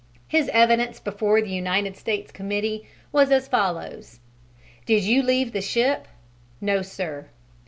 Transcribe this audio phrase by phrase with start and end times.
[0.27, 4.19] His evidence before the United States Committee was as follows:
[4.87, 6.07] "Did you leave the ship?"
[6.59, 7.29] "No, sir."